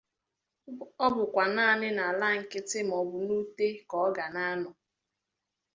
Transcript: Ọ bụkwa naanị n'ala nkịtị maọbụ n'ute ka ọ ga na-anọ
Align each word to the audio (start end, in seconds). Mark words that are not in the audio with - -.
Ọ 1.05 1.07
bụkwa 1.15 1.43
naanị 1.55 1.87
n'ala 1.97 2.27
nkịtị 2.39 2.79
maọbụ 2.89 3.17
n'ute 3.27 3.65
ka 3.89 3.95
ọ 4.05 4.07
ga 4.15 4.25
na-anọ 4.33 4.69